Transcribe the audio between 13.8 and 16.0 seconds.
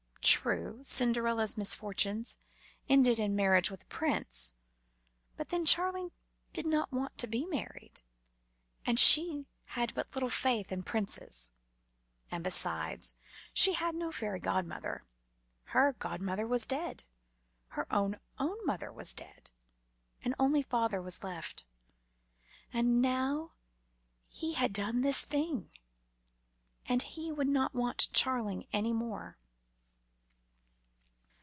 no fairy godmother. Her